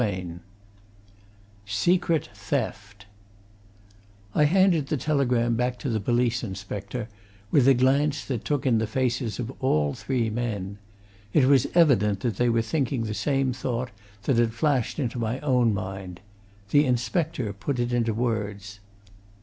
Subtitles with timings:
[0.01, 0.39] CHAPTER VI
[1.67, 3.05] SECRET THEFT
[4.33, 7.07] I handed the telegram back to the police inspector
[7.51, 10.79] with a glance that took in the faces of all three men.
[11.33, 13.91] It was evident that they were thinking the same thought
[14.23, 16.21] that had flashed into my own mind.
[16.71, 18.79] The inspector put it into words.